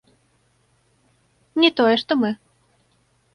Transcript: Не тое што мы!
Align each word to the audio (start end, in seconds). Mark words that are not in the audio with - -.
Не 1.65 1.69
тое 1.81 1.93
што 2.05 2.19
мы! 2.23 2.31